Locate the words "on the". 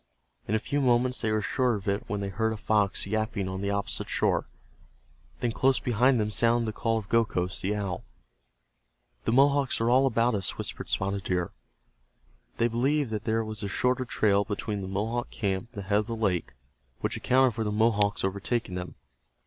3.47-3.69